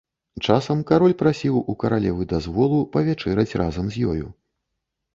Часам 0.53 0.79
кароль 0.91 1.15
прасіў 1.19 1.59
у 1.71 1.77
каралевы 1.85 2.29
дазволу 2.33 2.83
павячэраць 2.99 3.49
разам 3.65 3.85
з 3.97 4.07
ёю. 4.13 4.27